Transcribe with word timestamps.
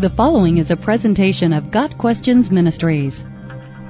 The 0.00 0.08
following 0.08 0.56
is 0.56 0.70
a 0.70 0.78
presentation 0.78 1.52
of 1.52 1.70
Got 1.70 1.98
Questions 1.98 2.50
Ministries. 2.50 3.20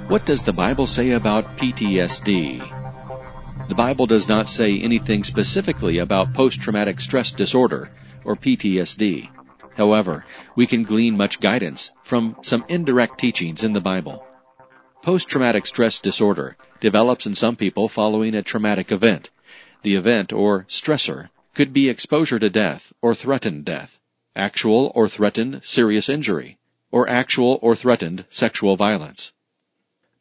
What 0.09 0.27
does 0.27 0.43
the 0.43 0.53
Bible 0.53 0.89
say 0.89 1.13
about 1.13 1.57
PTSD? 1.57 3.69
The 3.69 3.75
Bible 3.77 4.07
does 4.07 4.27
not 4.27 4.49
say 4.49 4.81
anything 4.81 5.23
specifically 5.23 5.99
about 5.99 6.35
post-traumatic 6.35 6.99
stress 6.99 7.31
disorder, 7.31 7.93
or 8.25 8.35
PTSD. 8.35 9.29
However, 9.77 10.25
we 10.57 10.67
can 10.67 10.83
glean 10.83 11.17
much 11.17 11.39
guidance 11.39 11.93
from 12.03 12.35
some 12.43 12.65
indirect 12.69 13.21
teachings 13.21 13.63
in 13.63 13.73
the 13.73 13.81
Bible. 13.81 14.27
Post-traumatic 15.03 15.65
stress 15.65 16.01
disorder 16.01 16.57
develops 16.81 17.25
in 17.25 17.37
some 17.37 17.55
people 17.55 17.89
following 17.89 18.35
a 18.35 18.43
traumatic 18.43 18.91
event. 18.91 19.31
The 19.83 19.95
event, 19.95 20.33
or 20.33 20.67
stressor, 20.69 21.29
could 21.55 21.73
be 21.73 21.89
exposure 21.89 22.41
to 22.41 22.51
death 22.51 22.93
or 23.01 23.15
threatened 23.15 23.65
death, 23.65 24.01
actual 24.41 24.91
or 24.95 25.07
threatened 25.07 25.61
serious 25.63 26.09
injury, 26.09 26.57
or 26.91 27.07
actual 27.07 27.59
or 27.61 27.77
threatened 27.77 28.25
sexual 28.31 28.75
violence. 28.75 29.35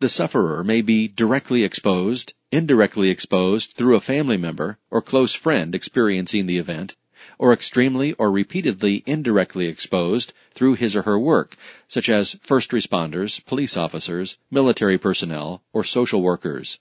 The 0.02 0.09
sufferer 0.09 0.62
may 0.62 0.82
be 0.82 1.08
directly 1.08 1.64
exposed, 1.64 2.34
indirectly 2.52 3.09
exposed 3.09 3.73
through 3.73 3.95
a 3.95 4.02
family 4.02 4.36
member 4.36 4.78
or 4.92 5.02
close 5.02 5.34
friend 5.34 5.73
experiencing 5.73 6.48
the 6.48 6.58
event, 6.58 6.98
or 7.38 7.54
extremely 7.54 8.12
or 8.14 8.30
repeatedly 8.30 9.04
indirectly 9.05 9.68
exposed 9.68 10.34
through 10.54 10.76
his 10.76 10.95
or 10.98 11.04
her 11.04 11.17
work, 11.17 11.56
such 11.88 12.09
as 12.09 12.38
first 12.42 12.72
responders, 12.72 13.44
police 13.45 13.78
officers, 13.78 14.38
military 14.52 14.98
personnel, 14.98 15.64
or 15.72 15.84
social 15.86 16.22
workers. 16.22 16.80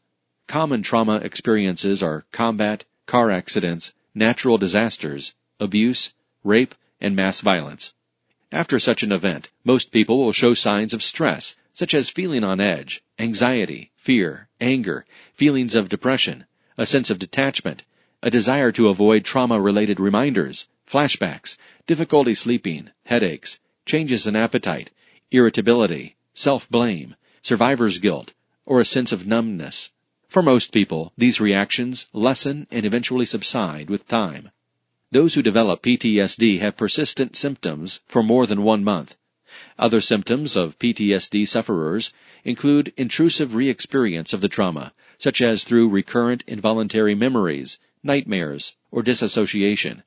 Common 0.49 0.83
trauma 0.83 1.17
experiences 1.17 2.03
are 2.03 2.27
combat, 2.33 2.85
car 3.07 3.31
accidents, 3.31 3.95
natural 4.15 4.59
disasters, 4.59 5.35
abuse, 5.61 6.15
rape, 6.43 6.75
and 7.01 7.15
mass 7.15 7.41
violence. 7.41 7.95
After 8.51 8.79
such 8.79 9.03
an 9.03 9.13
event, 9.13 9.51
most 9.65 9.91
people 9.91 10.19
will 10.19 10.33
show 10.33 10.55
signs 10.55 10.95
of 10.95 11.03
stress, 11.03 11.55
such 11.73 11.95
as 11.95 12.09
feeling 12.09 12.43
on 12.43 12.61
edge, 12.61 13.03
anxiety, 13.19 13.91
fear, 13.95 14.49
anger, 14.61 15.05
feelings 15.35 15.75
of 15.75 15.89
depression, 15.89 16.47
a 16.77 16.87
sense 16.87 17.11
of 17.11 17.19
detachment, 17.19 17.85
a 18.23 18.31
desire 18.31 18.73
to 18.73 18.89
avoid 18.89 19.25
trauma-related 19.25 20.01
reminders, 20.01 20.67
flashbacks, 20.87 21.57
difficulty 21.87 22.35
sleeping, 22.35 22.91
headaches, 23.05 23.61
changes 23.85 24.27
in 24.27 24.35
appetite, 24.35 24.91
irritability, 25.31 26.17
self-blame, 26.35 27.15
survivor's 27.43 27.99
guilt, 27.99 28.33
or 28.65 28.81
a 28.81 28.85
sense 28.85 29.13
of 29.13 29.27
numbness. 29.27 29.91
For 30.29 30.43
most 30.43 30.73
people, 30.73 31.13
these 31.17 31.41
reactions 31.41 32.07
lessen 32.13 32.67
and 32.71 32.85
eventually 32.85 33.27
subside 33.27 33.89
with 33.89 34.09
time. 34.09 34.51
Those 35.11 35.33
who 35.33 35.43
develop 35.43 35.83
PTSD 35.83 36.61
have 36.61 36.77
persistent 36.77 37.35
symptoms 37.35 38.01
for 38.07 38.23
more 38.23 38.45
than 38.45 38.63
one 38.63 38.85
month. 38.85 39.17
Other 39.79 40.03
symptoms 40.03 40.55
of 40.55 40.79
PTSD 40.79 41.49
sufferers 41.49 42.13
include 42.45 42.93
intrusive 42.95 43.55
re-experience 43.55 44.35
of 44.35 44.43
the 44.43 44.51
trauma, 44.51 44.93
such 45.17 45.41
as 45.41 45.65
through 45.65 45.89
recurrent 45.89 46.45
involuntary 46.47 47.15
memories, 47.15 47.79
nightmares, 48.03 48.77
or 48.91 49.03
disassociation, 49.03 50.03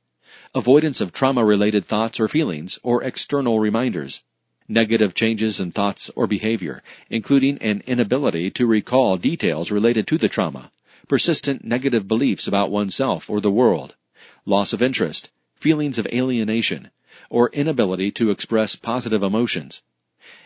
avoidance 0.53 1.01
of 1.01 1.11
trauma-related 1.11 1.83
thoughts 1.83 2.19
or 2.19 2.27
feelings 2.27 2.77
or 2.83 3.03
external 3.03 3.59
reminders, 3.59 4.21
negative 4.67 5.15
changes 5.15 5.59
in 5.59 5.71
thoughts 5.71 6.11
or 6.15 6.27
behavior, 6.27 6.83
including 7.09 7.57
an 7.57 7.81
inability 7.87 8.51
to 8.51 8.67
recall 8.67 9.17
details 9.17 9.71
related 9.71 10.05
to 10.05 10.19
the 10.19 10.29
trauma, 10.29 10.71
persistent 11.07 11.65
negative 11.65 12.07
beliefs 12.07 12.45
about 12.45 12.69
oneself 12.69 13.31
or 13.31 13.41
the 13.41 13.49
world, 13.49 13.95
loss 14.45 14.73
of 14.73 14.81
interest, 14.81 15.29
feelings 15.55 15.97
of 15.97 16.07
alienation, 16.07 16.89
or 17.29 17.49
inability 17.49 18.11
to 18.11 18.31
express 18.31 18.75
positive 18.75 19.23
emotions, 19.23 19.83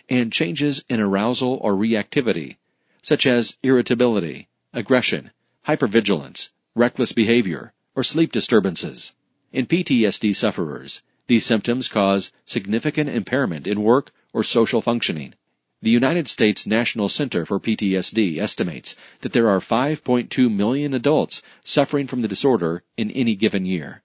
and 0.09 0.31
changes 0.31 0.83
in 0.89 0.99
arousal 0.99 1.57
or 1.61 1.73
reactivity, 1.73 2.57
such 3.01 3.25
as 3.25 3.57
irritability, 3.63 4.47
aggression, 4.73 5.31
hypervigilance, 5.67 6.50
reckless 6.75 7.11
behavior, 7.11 7.73
or 7.95 8.03
sleep 8.03 8.31
disturbances. 8.31 9.13
In 9.51 9.66
PTSD 9.66 10.35
sufferers, 10.35 11.01
these 11.28 11.45
symptoms 11.45 11.88
cause 11.88 12.31
significant 12.45 13.09
impairment 13.09 13.66
in 13.66 13.81
work 13.81 14.11
or 14.34 14.44
social 14.44 14.81
functioning. 14.81 15.34
The 15.81 15.91
United 15.91 16.28
States 16.28 16.66
National 16.66 17.09
Center 17.09 17.46
for 17.46 17.59
PTSD 17.59 18.40
estimates 18.40 18.96
that 19.19 19.34
there 19.34 19.50
are 19.50 19.59
5.2 19.59 20.52
million 20.52 20.94
adults 20.94 21.44
suffering 21.63 22.08
from 22.08 22.22
the 22.22 22.28
disorder 22.28 22.84
in 22.97 23.12
any 23.12 23.36
given 23.36 23.66
year. 23.66 24.02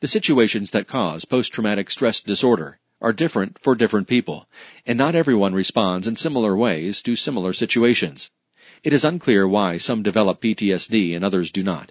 The 0.00 0.06
situations 0.06 0.70
that 0.72 0.86
cause 0.86 1.24
post-traumatic 1.24 1.90
stress 1.90 2.20
disorder 2.20 2.78
are 3.00 3.12
different 3.12 3.58
for 3.62 3.74
different 3.74 4.06
people, 4.06 4.46
and 4.86 4.98
not 4.98 5.14
everyone 5.14 5.54
responds 5.54 6.06
in 6.06 6.16
similar 6.16 6.56
ways 6.56 7.02
to 7.02 7.16
similar 7.16 7.52
situations. 7.52 8.30
It 8.84 8.92
is 8.92 9.04
unclear 9.04 9.48
why 9.48 9.78
some 9.78 10.02
develop 10.02 10.40
PTSD 10.40 11.16
and 11.16 11.24
others 11.24 11.50
do 11.50 11.62
not. 11.62 11.90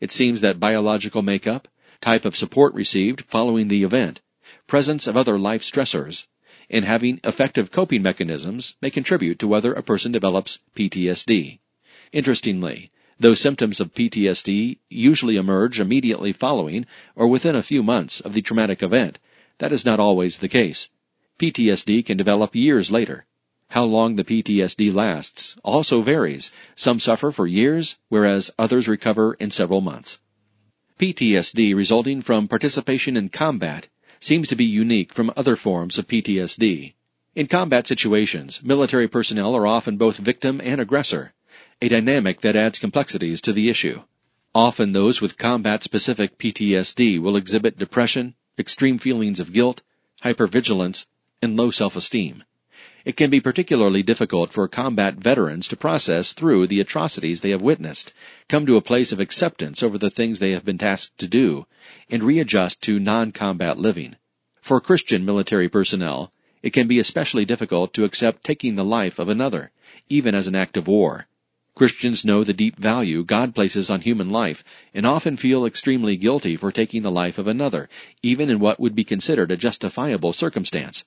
It 0.00 0.12
seems 0.12 0.40
that 0.40 0.60
biological 0.60 1.22
makeup, 1.22 1.68
type 2.00 2.24
of 2.24 2.36
support 2.36 2.74
received 2.74 3.22
following 3.22 3.68
the 3.68 3.84
event, 3.84 4.20
presence 4.66 5.06
of 5.06 5.16
other 5.16 5.38
life 5.38 5.62
stressors, 5.62 6.26
and 6.72 6.86
having 6.86 7.20
effective 7.22 7.70
coping 7.70 8.02
mechanisms 8.02 8.74
may 8.80 8.90
contribute 8.90 9.38
to 9.38 9.46
whether 9.46 9.74
a 9.74 9.82
person 9.82 10.10
develops 10.10 10.58
PTSD. 10.74 11.58
Interestingly, 12.12 12.90
though 13.20 13.34
symptoms 13.34 13.78
of 13.78 13.94
PTSD 13.94 14.78
usually 14.88 15.36
emerge 15.36 15.78
immediately 15.78 16.32
following 16.32 16.86
or 17.14 17.28
within 17.28 17.54
a 17.54 17.62
few 17.62 17.82
months 17.82 18.20
of 18.20 18.32
the 18.32 18.42
traumatic 18.42 18.82
event, 18.82 19.18
that 19.58 19.72
is 19.72 19.84
not 19.84 20.00
always 20.00 20.38
the 20.38 20.48
case. 20.48 20.88
PTSD 21.38 22.04
can 22.04 22.16
develop 22.16 22.56
years 22.56 22.90
later. 22.90 23.26
How 23.68 23.84
long 23.84 24.16
the 24.16 24.24
PTSD 24.24 24.92
lasts 24.92 25.56
also 25.62 26.02
varies. 26.02 26.52
Some 26.74 27.00
suffer 27.00 27.30
for 27.30 27.46
years, 27.46 27.98
whereas 28.08 28.50
others 28.58 28.88
recover 28.88 29.34
in 29.34 29.50
several 29.50 29.80
months. 29.80 30.18
PTSD 30.98 31.74
resulting 31.74 32.22
from 32.22 32.48
participation 32.48 33.16
in 33.16 33.28
combat 33.28 33.88
seems 34.22 34.48
to 34.48 34.56
be 34.56 34.64
unique 34.64 35.12
from 35.12 35.32
other 35.36 35.56
forms 35.56 35.98
of 35.98 36.06
PTSD. 36.06 36.94
In 37.34 37.46
combat 37.46 37.86
situations, 37.86 38.62
military 38.62 39.08
personnel 39.08 39.56
are 39.56 39.66
often 39.66 39.96
both 39.96 40.18
victim 40.18 40.60
and 40.62 40.80
aggressor, 40.80 41.32
a 41.80 41.88
dynamic 41.88 42.40
that 42.42 42.54
adds 42.54 42.78
complexities 42.78 43.40
to 43.40 43.52
the 43.52 43.68
issue. 43.68 44.02
Often 44.54 44.92
those 44.92 45.20
with 45.20 45.38
combat-specific 45.38 46.38
PTSD 46.38 47.18
will 47.18 47.36
exhibit 47.36 47.78
depression, 47.78 48.34
extreme 48.58 48.98
feelings 48.98 49.40
of 49.40 49.52
guilt, 49.52 49.82
hypervigilance, 50.22 51.06
and 51.40 51.56
low 51.56 51.70
self-esteem 51.70 52.44
it 53.04 53.16
can 53.16 53.30
be 53.30 53.40
particularly 53.40 54.02
difficult 54.02 54.52
for 54.52 54.68
combat 54.68 55.14
veterans 55.14 55.68
to 55.68 55.76
process 55.76 56.32
through 56.32 56.66
the 56.66 56.80
atrocities 56.80 57.40
they 57.40 57.50
have 57.50 57.62
witnessed, 57.62 58.12
come 58.48 58.64
to 58.66 58.76
a 58.76 58.80
place 58.80 59.12
of 59.12 59.20
acceptance 59.20 59.82
over 59.82 59.98
the 59.98 60.10
things 60.10 60.38
they 60.38 60.52
have 60.52 60.64
been 60.64 60.78
tasked 60.78 61.18
to 61.18 61.26
do, 61.26 61.66
and 62.10 62.22
readjust 62.22 62.80
to 62.82 63.00
non-combat 63.00 63.78
living. 63.78 64.16
For 64.60 64.80
Christian 64.80 65.24
military 65.24 65.68
personnel, 65.68 66.32
it 66.62 66.70
can 66.70 66.86
be 66.86 67.00
especially 67.00 67.44
difficult 67.44 67.92
to 67.94 68.04
accept 68.04 68.44
taking 68.44 68.76
the 68.76 68.84
life 68.84 69.18
of 69.18 69.28
another, 69.28 69.72
even 70.08 70.34
as 70.34 70.46
an 70.46 70.54
act 70.54 70.76
of 70.76 70.86
war. 70.86 71.26
Christians 71.74 72.24
know 72.24 72.44
the 72.44 72.52
deep 72.52 72.76
value 72.76 73.24
God 73.24 73.54
places 73.54 73.88
on 73.90 74.02
human 74.02 74.30
life 74.30 74.62
and 74.94 75.06
often 75.06 75.36
feel 75.36 75.64
extremely 75.64 76.16
guilty 76.16 76.54
for 76.54 76.70
taking 76.70 77.02
the 77.02 77.10
life 77.10 77.38
of 77.38 77.48
another, 77.48 77.88
even 78.22 78.50
in 78.50 78.60
what 78.60 78.78
would 78.78 78.94
be 78.94 79.04
considered 79.04 79.50
a 79.50 79.56
justifiable 79.56 80.32
circumstance. 80.32 81.04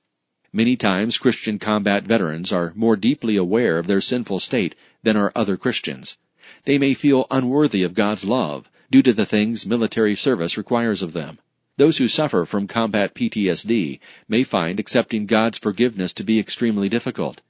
Many 0.55 0.77
times 0.77 1.17
Christian 1.17 1.59
combat 1.59 2.05
veterans 2.05 2.53
are 2.53 2.71
more 2.77 2.95
deeply 2.95 3.35
aware 3.35 3.77
of 3.77 3.87
their 3.87 3.99
sinful 3.99 4.39
state 4.39 4.73
than 5.03 5.17
are 5.17 5.33
other 5.35 5.57
Christians. 5.57 6.17
They 6.63 6.77
may 6.77 6.93
feel 6.93 7.27
unworthy 7.29 7.83
of 7.83 7.93
God's 7.93 8.23
love 8.23 8.69
due 8.89 9.01
to 9.01 9.11
the 9.11 9.25
things 9.25 9.65
military 9.65 10.15
service 10.15 10.57
requires 10.57 11.01
of 11.01 11.11
them. 11.11 11.39
Those 11.75 11.97
who 11.97 12.07
suffer 12.07 12.45
from 12.45 12.67
combat 12.67 13.13
PTSD 13.13 13.99
may 14.29 14.43
find 14.45 14.79
accepting 14.79 15.25
God's 15.25 15.57
forgiveness 15.57 16.13
to 16.13 16.23
be 16.23 16.39
extremely 16.39 16.87
difficult. 16.87 17.41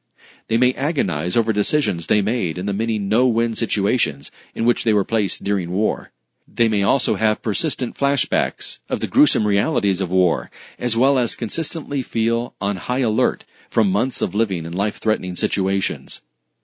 They 0.48 0.58
may 0.58 0.74
agonize 0.74 1.38
over 1.38 1.54
decisions 1.54 2.08
they 2.08 2.24
made 2.24 2.58
in 2.58 2.66
the 2.66 2.74
many 2.74 2.98
no-win 2.98 3.54
situations 3.54 4.32
in 4.56 4.66
which 4.66 4.84
they 4.84 4.94
were 4.94 5.06
placed 5.06 5.44
during 5.44 5.70
war. 5.70 6.12
They 6.48 6.68
may 6.68 6.84
also 6.84 7.16
have 7.16 7.42
persistent 7.42 7.98
flashbacks 7.98 8.80
of 8.90 9.00
the 9.00 9.08
gruesome 9.08 9.48
realities 9.48 10.00
of 10.00 10.12
war, 10.12 10.52
as 10.78 10.96
well 10.96 11.18
as 11.18 11.36
consistently 11.36 12.02
feel 12.02 12.54
on 12.62 12.78
high 12.78 13.00
alert 13.00 13.46
from 13.70 13.92
months 13.92 14.22
of 14.22 14.36
living 14.36 14.66
in 14.66 14.72
life-threatening 14.72 15.36
situations. 15.36 16.22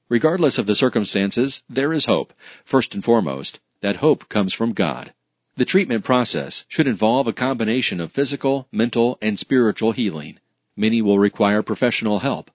Regardless 0.07 0.57
of 0.57 0.65
the 0.65 0.75
circumstances, 0.75 1.63
there 1.69 1.91
is 1.93 2.05
hope. 2.05 2.33
First 2.63 2.93
and 2.93 3.03
foremost, 3.03 3.59
that 3.81 3.97
hope 3.97 4.29
comes 4.29 4.53
from 4.53 4.73
God. 4.73 5.13
The 5.55 5.65
treatment 5.65 6.03
process 6.03 6.65
should 6.67 6.87
involve 6.87 7.27
a 7.27 7.33
combination 7.33 7.99
of 7.99 8.11
physical, 8.11 8.67
mental, 8.71 9.17
and 9.21 9.37
spiritual 9.37 9.91
healing. 9.93 10.39
Many 10.75 11.01
will 11.01 11.19
require 11.19 11.63
professional 11.63 12.19
help. 12.19 12.51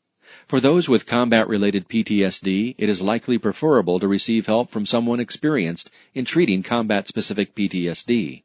For 0.47 0.61
those 0.61 0.89
with 0.89 1.07
combat-related 1.07 1.89
PTSD, 1.89 2.77
it 2.79 2.89
is 2.89 3.03
likely 3.03 3.37
preferable 3.37 3.99
to 3.99 4.07
receive 4.07 4.47
help 4.47 4.71
from 4.71 4.87
someone 4.87 5.19
experienced 5.19 5.91
in 6.15 6.25
treating 6.25 6.63
combat-specific 6.63 7.57
PTSD. 7.57 8.45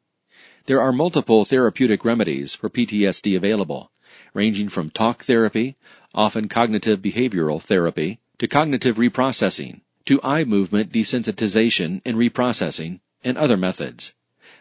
There 0.66 0.80
are 0.80 0.90
multiple 0.90 1.44
therapeutic 1.44 2.04
remedies 2.04 2.54
for 2.56 2.68
PTSD 2.68 3.36
available. 3.36 3.92
ranging 4.34 4.68
from 4.68 4.90
talk 4.90 5.22
therapy, 5.22 5.76
often 6.12 6.48
cognitive 6.48 7.00
behavioral 7.00 7.62
therapy, 7.62 8.18
to 8.38 8.48
cognitive 8.48 8.96
reprocessing, 8.96 9.80
to 10.04 10.20
eye 10.24 10.42
movement 10.42 10.90
desensitization 10.90 12.02
and 12.04 12.16
reprocessing, 12.16 12.98
and 13.22 13.38
other 13.38 13.56
methods. 13.56 14.12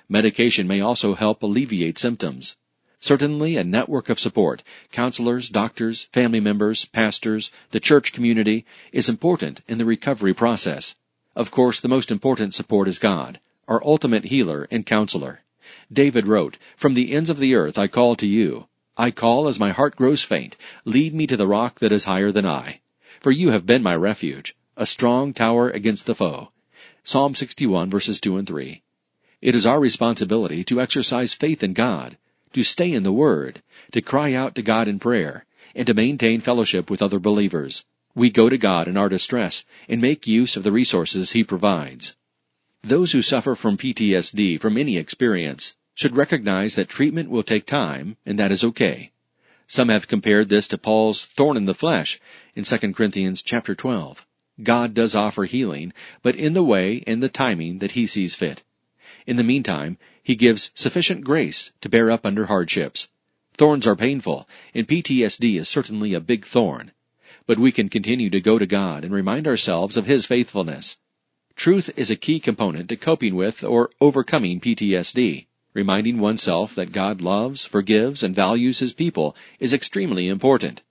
Medication 0.08 0.68
may 0.68 0.80
also 0.80 1.16
help 1.16 1.42
alleviate 1.42 1.98
symptoms. 1.98 2.56
Certainly 3.04 3.58
a 3.58 3.64
network 3.64 4.10
of 4.10 4.20
support, 4.20 4.62
counselors, 4.92 5.50
doctors, 5.50 6.04
family 6.14 6.40
members, 6.40 6.86
pastors, 6.86 7.50
the 7.72 7.80
church 7.80 8.14
community, 8.14 8.64
is 8.92 9.10
important 9.10 9.62
in 9.68 9.80
the 9.80 9.86
recovery 9.86 10.36
process. 10.36 10.96
Of 11.36 11.50
course, 11.50 11.80
the 11.80 11.88
most 11.88 12.12
important 12.12 12.54
support 12.54 12.88
is 12.88 13.00
God, 13.00 13.40
our 13.68 13.84
ultimate 13.84 14.26
healer 14.26 14.68
and 14.70 14.86
counselor. 14.86 15.42
David 15.92 16.28
wrote, 16.28 16.60
From 16.78 16.94
the 16.94 17.14
ends 17.14 17.32
of 17.32 17.40
the 17.40 17.56
earth 17.56 17.80
I 17.80 17.88
call 17.88 18.16
to 18.18 18.28
you. 18.28 18.68
I 18.96 19.10
call 19.10 19.48
as 19.48 19.60
my 19.60 19.72
heart 19.72 19.96
grows 19.96 20.22
faint. 20.22 20.56
Lead 20.86 21.16
me 21.16 21.26
to 21.26 21.38
the 21.38 21.48
rock 21.48 21.80
that 21.80 21.92
is 21.92 22.06
higher 22.06 22.32
than 22.32 22.46
I. 22.46 22.82
For 23.20 23.32
you 23.32 23.50
have 23.50 23.66
been 23.66 23.82
my 23.82 23.96
refuge, 23.96 24.56
a 24.78 24.86
strong 24.86 25.34
tower 25.34 25.72
against 25.72 26.06
the 26.06 26.14
foe. 26.14 26.52
Psalm 27.04 27.34
61 27.34 27.90
verses 27.90 28.22
2 28.22 28.38
and 28.38 28.48
3. 28.48 28.84
It 29.42 29.56
is 29.56 29.66
our 29.66 29.80
responsibility 29.80 30.64
to 30.66 30.80
exercise 30.80 31.34
faith 31.34 31.64
in 31.64 31.74
God, 31.74 32.18
to 32.54 32.64
stay 32.64 32.92
in 32.92 33.04
the 33.04 33.12
Word, 33.12 33.62
to 33.92 34.02
cry 34.02 34.34
out 34.34 34.56
to 34.56 34.62
God 34.62 34.88
in 34.88 35.00
prayer, 35.00 35.46
and 35.76 35.88
to 35.88 35.94
maintain 35.94 36.42
fellowship 36.42 36.90
with 36.90 37.02
other 37.02 37.20
believers. 37.20 37.86
We 38.14 38.30
go 38.30 38.50
to 38.50 38.58
God 38.58 38.88
in 38.88 38.98
our 38.98 39.10
distress 39.10 39.64
and 39.88 40.02
make 40.02 40.28
use 40.28 40.58
of 40.58 40.64
the 40.64 40.72
resources 40.72 41.32
He 41.32 41.44
provides. 41.44 42.16
Those 42.84 43.12
who 43.12 43.22
suffer 43.22 43.56
from 43.56 43.78
PTSD 43.78 44.60
from 44.60 44.78
any 44.78 44.98
experience 44.98 45.76
should 45.94 46.18
recognize 46.18 46.76
that 46.76 46.90
treatment 46.90 47.30
will 47.30 47.44
take 47.44 47.66
time 47.66 48.18
and 48.26 48.40
that 48.40 48.52
is 48.52 48.64
okay. 48.64 49.12
Some 49.68 49.90
have 49.90 50.08
compared 50.08 50.50
this 50.50 50.68
to 50.70 50.78
Paul's 50.78 51.26
thorn 51.26 51.56
in 51.56 51.66
the 51.66 51.74
flesh 51.74 52.20
in 52.56 52.64
2 52.64 52.94
Corinthians 52.94 53.42
chapter 53.42 53.76
12. 53.76 54.26
God 54.64 54.94
does 54.94 55.16
offer 55.16 55.46
healing, 55.46 55.94
but 56.22 56.36
in 56.36 56.54
the 56.54 56.64
way 56.64 57.04
and 57.08 57.24
the 57.24 57.30
timing 57.30 57.80
that 57.80 57.92
He 57.92 58.06
sees 58.08 58.36
fit. 58.36 58.64
In 59.28 59.36
the 59.36 59.44
meantime, 59.44 59.98
he 60.24 60.36
gives 60.36 60.72
sufficient 60.74 61.24
grace 61.24 61.72
to 61.82 61.90
bear 61.90 62.10
up 62.10 62.26
under 62.26 62.48
hardships. 62.48 63.10
Thorns 63.56 63.86
are 63.86 63.96
painful, 63.96 64.48
and 64.74 64.88
PTSD 64.88 65.60
is 65.60 65.70
certainly 65.70 66.14
a 66.14 66.20
big 66.20 66.46
thorn. 66.46 66.92
But 67.46 67.60
we 67.60 67.72
can 67.72 67.90
continue 67.90 68.30
to 68.30 68.42
go 68.42 68.58
to 68.58 68.66
God 68.66 69.04
and 69.04 69.14
remind 69.14 69.48
ourselves 69.48 69.98
of 69.98 70.06
His 70.06 70.26
faithfulness. 70.26 70.98
Truth 71.56 71.92
is 71.96 72.10
a 72.10 72.16
key 72.16 72.40
component 72.40 72.90
to 72.90 72.96
coping 72.96 73.36
with 73.36 73.64
or 73.64 73.92
overcoming 74.00 74.60
PTSD. 74.60 75.46
Reminding 75.74 76.20
oneself 76.20 76.74
that 76.76 76.92
God 76.92 77.22
loves, 77.22 77.66
forgives, 77.66 78.24
and 78.24 78.36
values 78.36 78.80
His 78.80 78.94
people 78.94 79.36
is 79.60 79.74
extremely 79.74 80.28
important. 80.28 80.82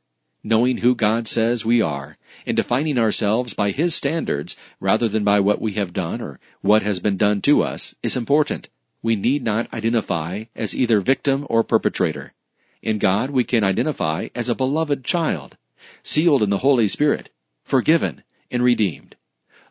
Knowing 0.43 0.79
who 0.79 0.94
God 0.94 1.27
says 1.27 1.65
we 1.65 1.82
are, 1.82 2.19
and 2.47 2.57
defining 2.57 2.99
ourselves 2.99 3.55
by 3.55 3.71
His 3.71 3.95
standards 3.95 4.57
rather 4.81 5.09
than 5.09 5.25
by 5.25 5.41
what 5.41 5.61
we 5.61 5.73
have 5.73 5.93
done 5.93 6.21
or 6.21 6.41
what 6.61 6.83
has 6.83 6.99
been 6.99 7.17
done 7.17 7.41
to 7.43 7.63
us 7.63 7.95
is 8.03 8.17
important 8.17 8.69
we 9.03 9.17
need 9.17 9.43
not 9.43 9.73
identify 9.73 10.45
as 10.55 10.77
either 10.77 11.01
victim 11.01 11.47
or 11.49 11.65
perpetrator. 11.65 12.33
In 12.83 12.99
God, 12.99 13.31
we 13.31 13.45
can 13.45 13.65
identify 13.65 14.29
as 14.35 14.49
a 14.49 14.55
beloved 14.55 15.05
child, 15.05 15.57
sealed 16.03 16.43
in 16.43 16.51
the 16.51 16.59
Holy 16.59 16.89
Spirit, 16.89 17.31
forgiven, 17.65 18.23
and 18.51 18.63
redeemed. 18.63 19.17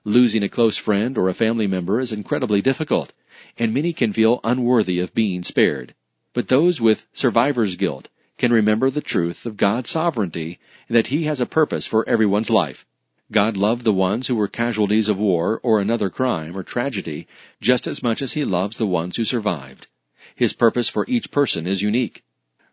Losing 0.03 0.43
a 0.43 0.49
close 0.49 0.77
friend 0.77 1.17
or 1.17 1.29
a 1.29 1.33
family 1.33 1.67
member 1.67 1.99
is 1.99 2.11
incredibly 2.11 2.61
difficult, 2.61 3.13
and 3.57 3.73
many 3.73 3.93
can 3.93 4.13
feel 4.13 4.39
unworthy 4.43 4.99
of 4.99 5.13
being 5.13 5.43
spared. 5.43 5.93
But 6.33 6.47
those 6.47 6.81
with 6.81 7.05
survivor's 7.13 7.75
guilt 7.75 8.09
can 8.39 8.51
remember 8.51 8.89
the 8.89 9.01
truth 9.01 9.45
of 9.45 9.57
God's 9.57 9.91
sovereignty 9.91 10.57
and 10.87 10.97
that 10.97 11.07
He 11.07 11.25
has 11.25 11.39
a 11.39 11.45
purpose 11.45 11.85
for 11.85 12.07
everyone's 12.09 12.49
life. 12.49 12.87
God 13.31 13.55
loved 13.55 13.83
the 13.83 13.93
ones 13.93 14.25
who 14.25 14.35
were 14.35 14.47
casualties 14.47 15.07
of 15.07 15.19
war 15.19 15.59
or 15.61 15.79
another 15.79 16.09
crime 16.09 16.57
or 16.57 16.63
tragedy 16.63 17.27
just 17.61 17.85
as 17.85 18.01
much 18.01 18.23
as 18.23 18.33
he 18.33 18.43
loves 18.43 18.77
the 18.77 18.87
ones 18.87 19.17
who 19.17 19.23
survived. 19.23 19.85
His 20.33 20.53
purpose 20.53 20.89
for 20.89 21.05
each 21.07 21.29
person 21.29 21.67
is 21.67 21.83
unique. 21.83 22.23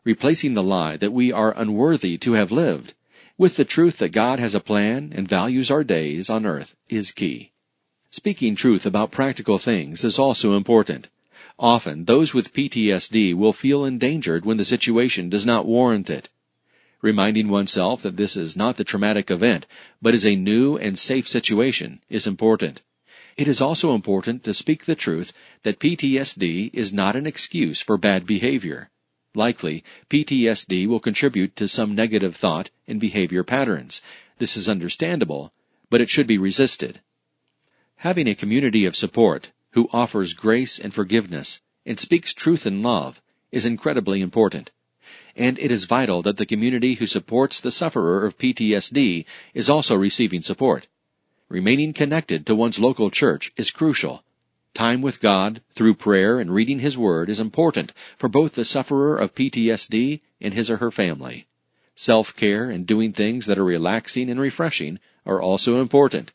Replacing 0.02 0.54
the 0.54 0.62
lie 0.62 0.96
that 0.96 1.12
we 1.12 1.30
are 1.30 1.52
unworthy 1.54 2.16
to 2.18 2.32
have 2.32 2.50
lived 2.50 2.94
with 3.36 3.56
the 3.56 3.66
truth 3.66 3.98
that 3.98 4.10
God 4.10 4.38
has 4.38 4.54
a 4.54 4.60
plan 4.60 5.12
and 5.14 5.28
values 5.28 5.70
our 5.70 5.84
days 5.84 6.30
on 6.30 6.46
earth 6.46 6.74
is 6.88 7.10
key. 7.10 7.52
Speaking 8.10 8.54
truth 8.54 8.86
about 8.86 9.10
practical 9.10 9.58
things 9.58 10.04
is 10.04 10.18
also 10.18 10.56
important. 10.56 11.08
Often, 11.58 12.04
those 12.04 12.34
with 12.34 12.52
PTSD 12.52 13.32
will 13.32 13.54
feel 13.54 13.86
endangered 13.86 14.44
when 14.44 14.58
the 14.58 14.64
situation 14.64 15.30
does 15.30 15.46
not 15.46 15.64
warrant 15.64 16.10
it. 16.10 16.28
Reminding 17.00 17.48
oneself 17.48 18.02
that 18.02 18.18
this 18.18 18.36
is 18.36 18.56
not 18.56 18.76
the 18.76 18.84
traumatic 18.84 19.30
event, 19.30 19.66
but 20.02 20.14
is 20.14 20.26
a 20.26 20.36
new 20.36 20.76
and 20.76 20.98
safe 20.98 21.26
situation 21.26 22.02
is 22.10 22.26
important. 22.26 22.82
It 23.38 23.48
is 23.48 23.60
also 23.60 23.94
important 23.94 24.44
to 24.44 24.52
speak 24.52 24.84
the 24.84 24.94
truth 24.94 25.32
that 25.62 25.78
PTSD 25.78 26.70
is 26.74 26.92
not 26.92 27.16
an 27.16 27.26
excuse 27.26 27.80
for 27.80 27.96
bad 27.96 28.26
behavior. 28.26 28.90
Likely, 29.34 29.82
PTSD 30.10 30.86
will 30.86 31.00
contribute 31.00 31.56
to 31.56 31.68
some 31.68 31.94
negative 31.94 32.36
thought 32.36 32.70
and 32.86 33.00
behavior 33.00 33.44
patterns. 33.44 34.02
This 34.38 34.56
is 34.58 34.68
understandable, 34.68 35.52
but 35.88 36.00
it 36.02 36.10
should 36.10 36.26
be 36.26 36.38
resisted. 36.38 37.00
Having 37.96 38.28
a 38.28 38.34
community 38.34 38.84
of 38.84 38.94
support 38.94 39.52
who 39.76 39.88
offers 39.92 40.34
grace 40.34 40.80
and 40.80 40.92
forgiveness 40.92 41.62
and 41.84 42.00
speaks 42.00 42.34
truth 42.34 42.66
in 42.66 42.82
love 42.82 43.22
is 43.52 43.64
incredibly 43.64 44.20
important 44.20 44.72
and 45.36 45.58
it 45.58 45.70
is 45.70 45.84
vital 45.84 46.22
that 46.22 46.38
the 46.38 46.46
community 46.46 46.94
who 46.94 47.06
supports 47.06 47.60
the 47.60 47.70
sufferer 47.70 48.24
of 48.24 48.38
PTSD 48.38 49.26
is 49.52 49.68
also 49.68 49.94
receiving 49.94 50.40
support. 50.40 50.88
Remaining 51.48 51.92
connected 51.92 52.46
to 52.46 52.54
one's 52.54 52.80
local 52.80 53.10
church 53.10 53.52
is 53.56 53.70
crucial. 53.70 54.24
Time 54.72 55.02
with 55.02 55.20
God 55.20 55.60
through 55.74 55.94
prayer 55.94 56.40
and 56.40 56.52
reading 56.52 56.80
His 56.80 56.96
Word 56.96 57.28
is 57.28 57.38
important 57.38 57.92
for 58.16 58.28
both 58.28 58.54
the 58.54 58.64
sufferer 58.64 59.16
of 59.16 59.34
PTSD 59.34 60.20
and 60.40 60.54
his 60.54 60.70
or 60.70 60.78
her 60.78 60.90
family. 60.90 61.46
Self-care 61.94 62.70
and 62.70 62.86
doing 62.86 63.12
things 63.12 63.46
that 63.46 63.58
are 63.58 63.64
relaxing 63.64 64.30
and 64.30 64.40
refreshing 64.40 64.98
are 65.24 65.40
also 65.40 65.80
important. 65.80 66.32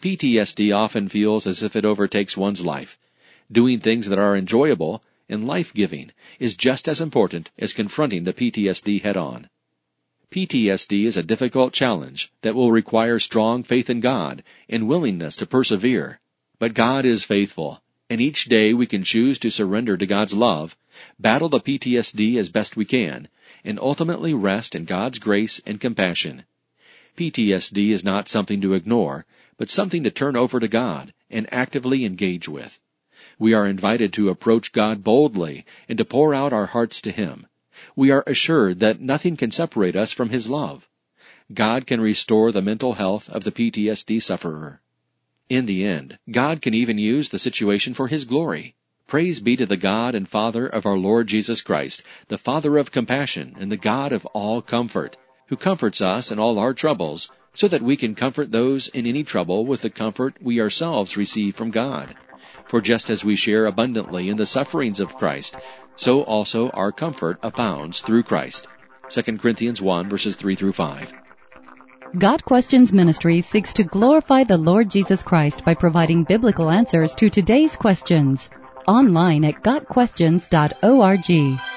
PTSD 0.00 0.76
often 0.76 1.08
feels 1.08 1.46
as 1.46 1.62
if 1.62 1.76
it 1.76 1.84
overtakes 1.84 2.36
one's 2.36 2.64
life. 2.64 2.98
Doing 3.50 3.80
things 3.80 4.08
that 4.08 4.18
are 4.18 4.36
enjoyable 4.36 5.02
and 5.28 5.46
life-giving 5.46 6.12
is 6.38 6.54
just 6.54 6.88
as 6.88 7.00
important 7.00 7.50
as 7.58 7.72
confronting 7.72 8.24
the 8.24 8.32
PTSD 8.32 9.02
head-on. 9.02 9.48
PTSD 10.30 11.04
is 11.04 11.16
a 11.16 11.22
difficult 11.22 11.72
challenge 11.72 12.32
that 12.42 12.54
will 12.54 12.72
require 12.72 13.18
strong 13.18 13.62
faith 13.62 13.88
in 13.88 14.00
God 14.00 14.42
and 14.68 14.88
willingness 14.88 15.36
to 15.36 15.46
persevere. 15.46 16.18
But 16.58 16.74
God 16.74 17.04
is 17.04 17.24
faithful, 17.24 17.82
and 18.10 18.20
each 18.20 18.46
day 18.46 18.74
we 18.74 18.86
can 18.86 19.04
choose 19.04 19.38
to 19.38 19.50
surrender 19.50 19.96
to 19.96 20.06
God's 20.06 20.34
love, 20.34 20.76
battle 21.18 21.48
the 21.48 21.60
PTSD 21.60 22.36
as 22.36 22.48
best 22.48 22.76
we 22.76 22.84
can, 22.84 23.28
and 23.64 23.78
ultimately 23.78 24.34
rest 24.34 24.74
in 24.74 24.84
God's 24.84 25.18
grace 25.18 25.60
and 25.64 25.80
compassion. 25.80 26.44
PTSD 27.16 27.90
is 27.90 28.04
not 28.04 28.28
something 28.28 28.60
to 28.60 28.74
ignore, 28.74 29.24
but 29.56 29.70
something 29.70 30.02
to 30.04 30.10
turn 30.10 30.36
over 30.36 30.60
to 30.60 30.68
God 30.68 31.12
and 31.30 31.52
actively 31.52 32.04
engage 32.04 32.48
with. 32.48 32.80
We 33.38 33.54
are 33.54 33.66
invited 33.66 34.12
to 34.14 34.28
approach 34.28 34.72
God 34.72 35.02
boldly 35.02 35.64
and 35.88 35.98
to 35.98 36.04
pour 36.04 36.34
out 36.34 36.52
our 36.52 36.66
hearts 36.66 37.00
to 37.02 37.10
Him. 37.10 37.46
We 37.96 38.10
are 38.10 38.24
assured 38.26 38.80
that 38.80 39.00
nothing 39.00 39.36
can 39.36 39.50
separate 39.50 39.96
us 39.96 40.12
from 40.12 40.30
His 40.30 40.48
love. 40.48 40.88
God 41.52 41.86
can 41.86 42.00
restore 42.00 42.52
the 42.52 42.62
mental 42.62 42.94
health 42.94 43.28
of 43.28 43.44
the 43.44 43.52
PTSD 43.52 44.22
sufferer. 44.22 44.80
In 45.48 45.66
the 45.66 45.84
end, 45.84 46.18
God 46.30 46.62
can 46.62 46.72
even 46.72 46.96
use 46.96 47.28
the 47.28 47.38
situation 47.38 47.92
for 47.92 48.08
His 48.08 48.24
glory. 48.24 48.74
Praise 49.06 49.40
be 49.40 49.56
to 49.56 49.66
the 49.66 49.76
God 49.76 50.14
and 50.14 50.26
Father 50.26 50.66
of 50.66 50.86
our 50.86 50.96
Lord 50.96 51.26
Jesus 51.26 51.60
Christ, 51.60 52.02
the 52.28 52.38
Father 52.38 52.78
of 52.78 52.90
compassion 52.90 53.54
and 53.58 53.70
the 53.70 53.76
God 53.76 54.12
of 54.12 54.24
all 54.26 54.62
comfort, 54.62 55.18
who 55.48 55.56
comforts 55.56 56.00
us 56.00 56.32
in 56.32 56.38
all 56.38 56.58
our 56.58 56.72
troubles, 56.72 57.30
so 57.54 57.68
that 57.68 57.82
we 57.82 57.96
can 57.96 58.14
comfort 58.14 58.52
those 58.52 58.88
in 58.88 59.06
any 59.06 59.22
trouble 59.22 59.64
with 59.64 59.80
the 59.80 59.90
comfort 59.90 60.34
we 60.42 60.60
ourselves 60.60 61.16
receive 61.16 61.54
from 61.54 61.70
God. 61.70 62.14
For 62.66 62.80
just 62.80 63.08
as 63.08 63.24
we 63.24 63.36
share 63.36 63.66
abundantly 63.66 64.28
in 64.28 64.36
the 64.36 64.46
sufferings 64.46 65.00
of 65.00 65.16
Christ, 65.16 65.56
so 65.96 66.22
also 66.22 66.70
our 66.70 66.92
comfort 66.92 67.38
abounds 67.42 68.00
through 68.00 68.24
Christ. 68.24 68.66
2 69.10 69.38
Corinthians 69.38 69.80
1 69.80 70.08
verses 70.08 70.36
3 70.36 70.54
through 70.54 70.72
5. 70.72 71.14
Got 72.18 72.44
Questions 72.44 72.92
Ministry 72.92 73.40
seeks 73.40 73.72
to 73.72 73.82
glorify 73.82 74.44
the 74.44 74.56
Lord 74.56 74.88
Jesus 74.88 75.22
Christ 75.22 75.64
by 75.64 75.74
providing 75.74 76.24
biblical 76.24 76.70
answers 76.70 77.14
to 77.16 77.28
today's 77.28 77.76
questions. 77.76 78.50
Online 78.86 79.44
at 79.44 79.62
GotQuestions.org. 79.62 81.73